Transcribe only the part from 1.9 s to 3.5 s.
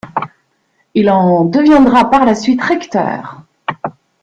par la suite recteur.